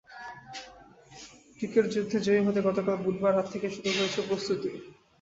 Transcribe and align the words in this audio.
Ticket 1.59 1.85
যুদ্ধে 1.93 2.17
জয়ী 2.25 2.41
হতে 2.45 2.59
গতকাল 2.67 2.97
বুধবার 3.05 3.31
রাত 3.33 3.47
থেকেই 3.53 3.73
শুরু 3.75 3.89
হয়েছে 3.97 4.19
প্রস্তুতি। 4.27 4.69